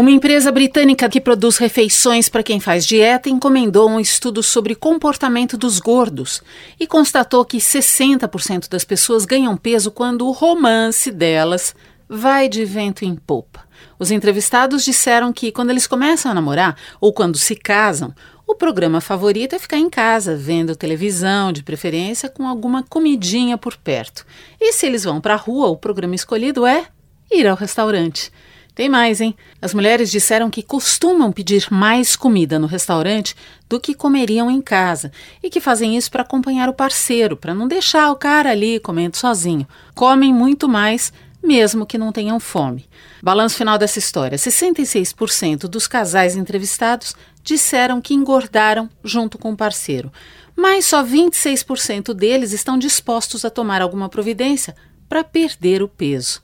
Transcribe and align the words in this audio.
Uma 0.00 0.10
empresa 0.10 0.50
britânica 0.50 1.10
que 1.10 1.20
produz 1.20 1.58
refeições 1.58 2.26
para 2.26 2.42
quem 2.42 2.58
faz 2.58 2.86
dieta 2.86 3.28
encomendou 3.28 3.86
um 3.86 4.00
estudo 4.00 4.42
sobre 4.42 4.74
comportamento 4.74 5.58
dos 5.58 5.78
gordos 5.78 6.42
e 6.80 6.86
constatou 6.86 7.44
que 7.44 7.58
60% 7.58 8.66
das 8.70 8.82
pessoas 8.82 9.26
ganham 9.26 9.54
peso 9.58 9.90
quando 9.90 10.26
o 10.26 10.30
romance 10.30 11.10
delas 11.10 11.74
vai 12.08 12.48
de 12.48 12.64
vento 12.64 13.04
em 13.04 13.14
popa. 13.14 13.60
Os 13.98 14.10
entrevistados 14.10 14.86
disseram 14.86 15.34
que 15.34 15.52
quando 15.52 15.68
eles 15.68 15.86
começam 15.86 16.30
a 16.30 16.34
namorar 16.34 16.78
ou 16.98 17.12
quando 17.12 17.36
se 17.36 17.54
casam, 17.54 18.14
o 18.46 18.54
programa 18.54 19.02
favorito 19.02 19.54
é 19.54 19.58
ficar 19.58 19.76
em 19.76 19.90
casa, 19.90 20.34
vendo 20.34 20.74
televisão, 20.74 21.52
de 21.52 21.62
preferência 21.62 22.30
com 22.30 22.48
alguma 22.48 22.82
comidinha 22.82 23.58
por 23.58 23.76
perto. 23.76 24.24
E 24.58 24.72
se 24.72 24.86
eles 24.86 25.04
vão 25.04 25.20
para 25.20 25.34
a 25.34 25.36
rua, 25.36 25.68
o 25.68 25.76
programa 25.76 26.14
escolhido 26.14 26.64
é 26.64 26.86
ir 27.30 27.46
ao 27.46 27.54
restaurante. 27.54 28.32
Tem 28.80 28.88
mais, 28.88 29.20
hein? 29.20 29.36
As 29.60 29.74
mulheres 29.74 30.10
disseram 30.10 30.48
que 30.48 30.62
costumam 30.62 31.30
pedir 31.30 31.66
mais 31.70 32.16
comida 32.16 32.58
no 32.58 32.66
restaurante 32.66 33.36
do 33.68 33.78
que 33.78 33.92
comeriam 33.92 34.50
em 34.50 34.62
casa 34.62 35.12
e 35.42 35.50
que 35.50 35.60
fazem 35.60 35.98
isso 35.98 36.10
para 36.10 36.22
acompanhar 36.22 36.66
o 36.66 36.72
parceiro, 36.72 37.36
para 37.36 37.54
não 37.54 37.68
deixar 37.68 38.10
o 38.10 38.16
cara 38.16 38.50
ali 38.50 38.80
comendo 38.80 39.18
sozinho. 39.18 39.68
Comem 39.94 40.32
muito 40.32 40.66
mais, 40.66 41.12
mesmo 41.42 41.84
que 41.84 41.98
não 41.98 42.10
tenham 42.10 42.40
fome. 42.40 42.88
Balanço 43.22 43.56
final 43.56 43.76
dessa 43.76 43.98
história: 43.98 44.38
66% 44.38 45.68
dos 45.68 45.86
casais 45.86 46.34
entrevistados 46.34 47.14
disseram 47.44 48.00
que 48.00 48.14
engordaram 48.14 48.88
junto 49.04 49.36
com 49.36 49.52
o 49.52 49.56
parceiro, 49.58 50.10
mas 50.56 50.86
só 50.86 51.04
26% 51.04 52.14
deles 52.14 52.52
estão 52.52 52.78
dispostos 52.78 53.44
a 53.44 53.50
tomar 53.50 53.82
alguma 53.82 54.08
providência 54.08 54.74
para 55.06 55.22
perder 55.22 55.82
o 55.82 55.88
peso. 55.88 56.40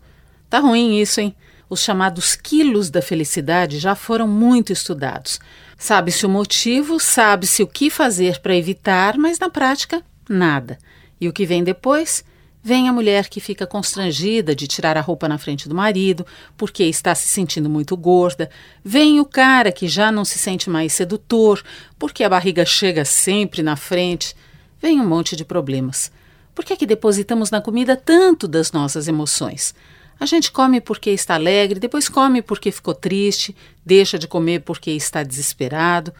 Tá 0.51 0.59
ruim 0.59 1.01
isso, 1.01 1.19
hein? 1.19 1.35
Os 1.69 1.81
chamados 1.81 2.37
quilos 2.37 2.91
da 2.91 3.03
felicidade 3.03 3.79
já 3.79 3.95
foram 3.95 4.29
muito 4.29 4.73
estudados. 4.73 5.41
Sabe-se 5.77 6.25
o 6.25 6.29
motivo, 6.29 7.01
sabe-se 7.01 7.63
o 7.63 7.67
que 7.67 7.91
fazer 7.91 8.39
para 8.41 8.55
evitar, 8.55 9.19
mas 9.19 9.39
na 9.39 9.51
prática, 9.51 10.03
nada. 10.29 10.79
E 11.21 11.29
o 11.29 11.33
que 11.33 11.45
vem 11.45 11.65
depois? 11.65 12.25
Vem 12.63 12.89
a 12.89 12.93
mulher 12.93 13.29
que 13.29 13.41
fica 13.41 13.67
constrangida 13.67 14.55
de 14.55 14.67
tirar 14.67 14.97
a 14.97 15.01
roupa 15.01 15.29
na 15.29 15.39
frente 15.39 15.69
do 15.69 15.75
marido 15.75 16.27
porque 16.57 16.85
está 16.85 17.15
se 17.15 17.29
sentindo 17.29 17.71
muito 17.71 17.97
gorda. 17.97 18.51
Vem 18.85 19.21
o 19.21 19.25
cara 19.25 19.71
que 19.71 19.87
já 19.87 20.11
não 20.11 20.25
se 20.25 20.39
sente 20.39 20.69
mais 20.69 20.93
sedutor 20.93 21.63
porque 21.99 22.25
a 22.25 22.29
barriga 22.29 22.65
chega 22.65 23.05
sempre 23.05 23.63
na 23.63 23.77
frente. 23.77 24.35
Vem 24.81 25.01
um 25.01 25.07
monte 25.07 25.37
de 25.37 25.45
problemas. 25.45 26.11
Por 26.55 26.65
que 26.65 26.73
é 26.73 26.77
que 26.77 26.87
depositamos 26.87 27.51
na 27.51 27.61
comida 27.61 27.95
tanto 27.97 28.49
das 28.49 28.73
nossas 28.73 29.07
emoções? 29.07 29.75
A 30.19 30.25
gente 30.25 30.51
come 30.51 30.81
porque 30.81 31.11
está 31.11 31.35
alegre, 31.35 31.79
depois 31.79 32.09
come 32.09 32.41
porque 32.41 32.73
ficou 32.73 32.95
triste, 32.95 33.55
deixa 33.85 34.19
de 34.19 34.27
comer 34.27 34.63
porque 34.63 34.91
está 34.91 35.23
desesperado. 35.23 36.13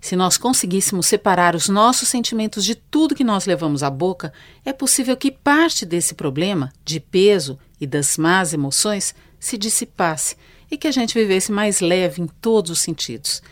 Se 0.00 0.16
nós 0.16 0.36
conseguíssemos 0.36 1.06
separar 1.06 1.54
os 1.54 1.68
nossos 1.68 2.08
sentimentos 2.08 2.64
de 2.64 2.74
tudo 2.74 3.14
que 3.14 3.22
nós 3.22 3.46
levamos 3.46 3.82
à 3.82 3.90
boca, 3.90 4.32
é 4.64 4.72
possível 4.72 5.16
que 5.16 5.30
parte 5.30 5.86
desse 5.86 6.14
problema, 6.14 6.72
de 6.84 6.98
peso 6.98 7.58
e 7.80 7.86
das 7.86 8.16
más 8.16 8.52
emoções, 8.52 9.14
se 9.38 9.56
dissipasse 9.58 10.36
e 10.70 10.78
que 10.78 10.88
a 10.88 10.92
gente 10.92 11.14
vivesse 11.14 11.52
mais 11.52 11.80
leve 11.80 12.22
em 12.22 12.26
todos 12.26 12.70
os 12.70 12.80
sentidos. 12.80 13.42